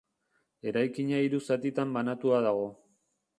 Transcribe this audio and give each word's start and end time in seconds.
Eraikina 0.71 1.19
hiru 1.25 1.41
zatitan 1.49 1.93
banatua 1.99 2.41
dago. 2.49 2.67